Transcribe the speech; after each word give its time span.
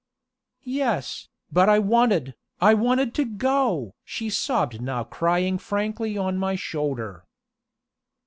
"Yes, 0.63 1.27
but 1.51 1.69
I 1.69 1.77
wanted, 1.77 2.33
I 2.59 2.73
wanted 2.73 3.13
to 3.13 3.23
go!" 3.23 3.93
she 4.03 4.31
sobbed 4.31 4.81
now 4.81 5.03
crying 5.03 5.59
frankly 5.59 6.17
on 6.17 6.39
my 6.39 6.55
shoulder. 6.55 7.23